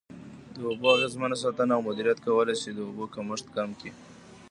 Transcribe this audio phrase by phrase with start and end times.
[0.53, 3.91] د اوبو اغیزمنه ساتنه او مدیریت کولای شي د اوبو کمښت کم کړي.